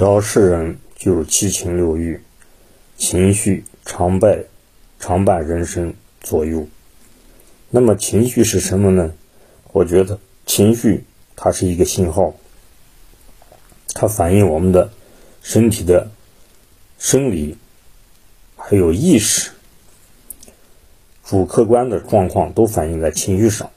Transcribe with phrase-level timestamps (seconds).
[0.00, 2.22] 只要是人，就是七情六欲，
[2.96, 4.46] 情绪常伴
[4.98, 5.92] 常伴人生
[6.22, 6.66] 左右。
[7.68, 9.12] 那么情绪是什么呢？
[9.74, 11.04] 我觉得情绪
[11.36, 12.34] 它是一个信号，
[13.92, 14.90] 它反映我们的
[15.42, 16.10] 身体的
[16.98, 17.58] 生理
[18.56, 19.50] 还有意识，
[21.26, 23.70] 主客观的状况都反映在情绪上。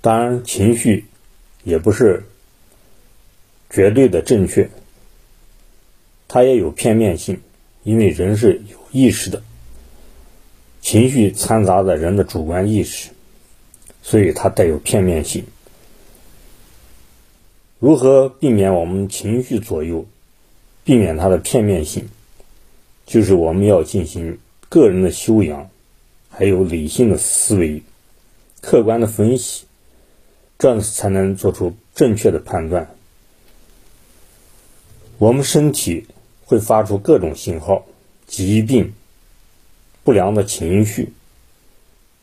[0.00, 1.06] 当然，情绪
[1.62, 2.24] 也不是
[3.70, 4.68] 绝对的正确，
[6.26, 7.40] 它也有片面性，
[7.84, 9.42] 因为人是有意识的，
[10.82, 13.10] 情绪掺杂在人的主观意识，
[14.02, 15.44] 所以它带有片面性。
[17.78, 20.04] 如何避免我们情绪左右，
[20.84, 22.08] 避免它的片面性，
[23.06, 25.70] 就是我们要进行个人的修养，
[26.28, 27.82] 还有理性的思维，
[28.60, 29.64] 客观的分析。
[30.58, 32.90] 这样才能做出正确的判断。
[35.20, 36.06] 我们身体
[36.46, 37.84] 会发出各种信号，
[38.26, 38.94] 疾病、
[40.02, 41.12] 不良的情绪，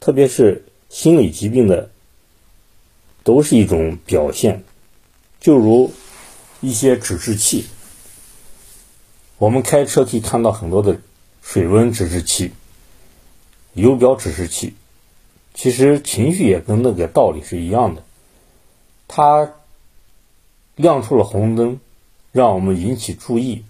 [0.00, 1.90] 特别是心理疾病的，
[3.22, 4.64] 都是一种表现。
[5.38, 5.92] 就如
[6.62, 7.66] 一些指示器，
[9.36, 10.98] 我们开车可以看到很多的
[11.42, 12.52] 水温指示器、
[13.74, 14.72] 油表指示器，
[15.52, 18.02] 其实情绪也跟那个道理是一样的。
[19.06, 19.52] 它
[20.76, 21.78] 亮出了红灯，
[22.36, 23.64] 让我们引起注意，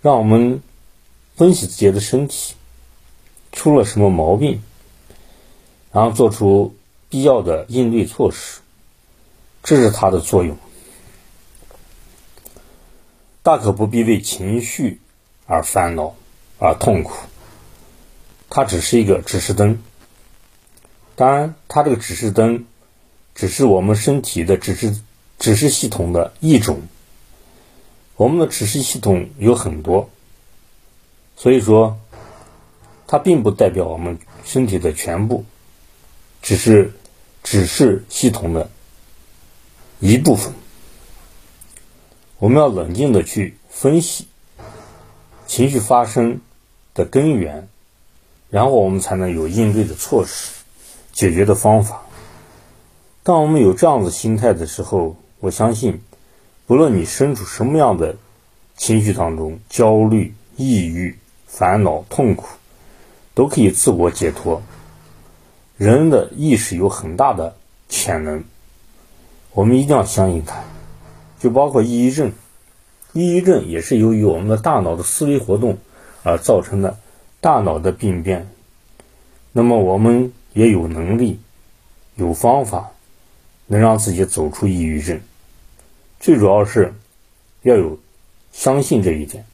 [0.00, 0.62] 让我们
[1.36, 2.54] 分析自己的身体
[3.52, 4.62] 出了什么毛病，
[5.92, 6.74] 然后做出
[7.10, 8.60] 必要的应对措施，
[9.62, 10.56] 这是它的作用。
[13.42, 14.98] 大可不必为情绪
[15.44, 16.14] 而烦恼
[16.58, 17.12] 而痛苦，
[18.48, 19.82] 它只是一个指示灯。
[21.14, 22.64] 当然，它这个指示灯。
[23.32, 25.00] 只是我们身体的指示
[25.38, 26.82] 指示系统的一种，
[28.20, 30.10] 我们的指示系统有很多，
[31.38, 31.98] 所以说
[33.06, 35.46] 它并不代表我们身体的全部，
[36.42, 36.92] 只是
[37.42, 38.70] 指示系统的
[40.00, 40.52] 一部分。
[42.36, 44.26] 我们要冷静的去分析
[45.46, 46.42] 情绪发生
[46.92, 47.70] 的根源，
[48.50, 50.52] 然后我们才能有应对的措施、
[51.14, 52.02] 解决的方法。
[53.22, 56.02] 当我们有这样子心态的时候，我相信，
[56.70, 58.14] 不论你身处什么样的
[58.76, 62.46] 情绪当中，焦虑、抑郁、烦恼、痛苦，
[63.34, 64.62] 都可以自我解脱。
[65.76, 67.56] 人的意识有很大的
[67.88, 68.44] 潜能，
[69.52, 70.62] 我们一定要相信它。
[71.40, 72.30] 就包括抑郁症，
[73.14, 75.78] 抑郁症也是由于我们的大脑的思维活动
[76.22, 77.00] 而造成的
[77.40, 78.48] 大脑的病变。
[79.50, 81.40] 那么我们也有能力，
[82.14, 82.92] 有方法。
[83.66, 85.20] 能让自己走出抑郁症，
[86.20, 86.94] 最主要是
[87.62, 87.98] 要有
[88.52, 89.46] 相信这一点。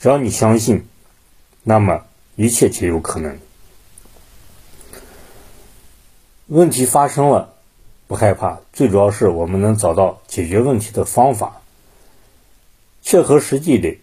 [0.00, 0.86] 只要你相信，
[1.62, 3.38] 那么一切皆有可能。
[6.46, 7.54] 问题发生了，
[8.06, 11.60] 不害怕，最主要是我们能找到解决问题的方法，
[13.02, 13.98] 切合实际的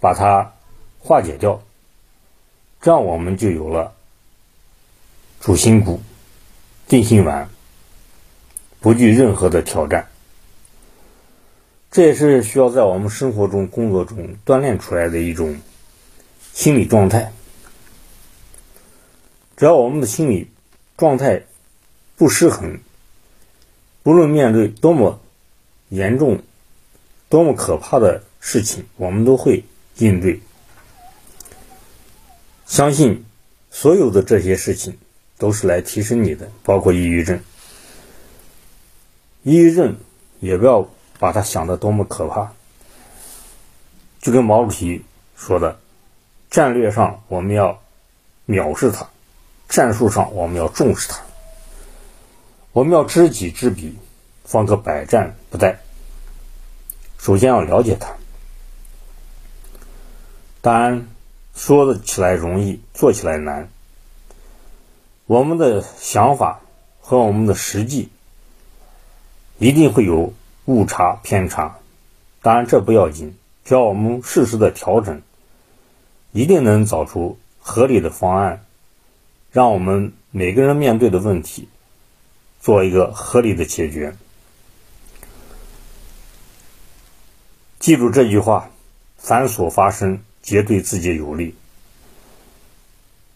[0.00, 0.54] 把它
[0.98, 1.62] 化解掉，
[2.80, 3.92] 这样我们就有了。
[5.40, 6.00] 主心骨、
[6.86, 7.48] 定心丸，
[8.80, 10.08] 不惧任何的挑战，
[11.90, 15.58] 这也是需要在我们生活中、工作中锻炼出来的一种
[16.52, 17.32] 心理状态。
[19.56, 20.50] 只要我们的心理
[20.98, 21.44] 状态
[22.16, 22.80] 不失衡，
[24.02, 25.20] 不论面对多么
[25.88, 26.42] 严重、
[27.28, 29.64] 多么可怕的事情，我们都会
[29.96, 30.40] 应对。
[32.66, 33.24] 相信
[33.70, 34.98] 所有的这些事情。
[35.44, 37.38] 都是来提升你的，包括抑郁症。
[39.42, 39.98] 抑郁症
[40.40, 40.88] 也不要
[41.18, 42.54] 把它想的多么可怕，
[44.22, 45.04] 就跟毛主席
[45.36, 45.78] 说的，
[46.48, 47.82] 战略上我们要
[48.46, 49.10] 藐视它，
[49.68, 51.20] 战术上我们要重视它，
[52.72, 53.98] 我们要知己知彼，
[54.46, 55.76] 方可百战不殆。
[57.18, 58.14] 首先要了解它，
[60.62, 61.06] 当然
[61.54, 63.68] 说的起来容易，做起来难。
[65.26, 66.60] 我们的想法
[67.00, 68.10] 和我们的实际
[69.58, 70.34] 一定会有
[70.66, 71.78] 误差偏差，
[72.42, 73.34] 当然这不要紧，
[73.64, 75.22] 只要我们适时的调整，
[76.32, 78.66] 一定能找出合理的方案，
[79.50, 81.68] 让我们每个人面对的问题
[82.60, 84.14] 做一个合理的解决。
[87.78, 88.68] 记住这句话：
[89.16, 91.54] 凡所发生，皆对自己有利。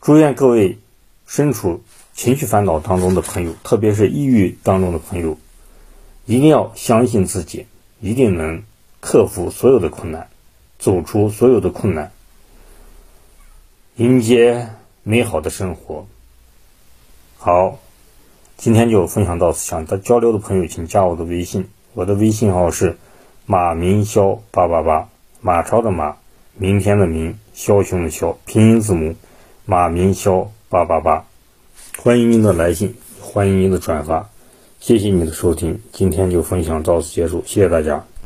[0.03, 0.79] 祝愿各位。
[1.29, 1.83] 身处
[2.15, 5.37] 情绪烦恼当中的朋友，特别是抑郁当中的朋友，
[6.25, 7.67] 一定要相信自己，
[8.01, 8.63] 一定能
[9.01, 10.29] 克服所有的困难，
[10.79, 12.13] 走出所有的困难，
[13.97, 14.71] 迎接
[15.03, 16.07] 美好的生活。
[17.37, 17.79] 好，
[18.57, 22.97] 今天就分享到此，想交流的朋友请加我的微信，我的微信号是
[23.45, 25.11] 马明霄八八八，
[25.43, 26.17] 马超的马，
[26.55, 29.15] 明天的明，枭雄的枭，拼音字母
[29.67, 30.49] 马明霄。
[30.71, 31.25] 八八八，
[31.97, 34.29] 欢迎您的来信，欢迎您的转发，
[34.81, 38.05] 谢谢你的收听，今天就分享到此结束，谢谢大家。